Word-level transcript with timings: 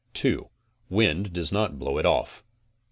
Wind 0.89 1.31
does 1.31 1.51
not 1.51 1.77
blow 1.77 1.99
it 1.99 2.07
off. 2.07 2.43